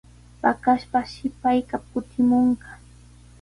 Paqaspashi 0.41 1.27
payqa 1.41 1.77
kutimunqa. 1.89 2.69